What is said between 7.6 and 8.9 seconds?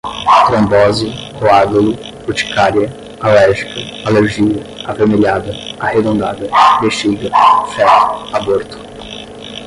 feto, aborto